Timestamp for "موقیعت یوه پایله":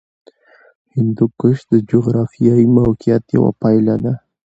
2.77-3.95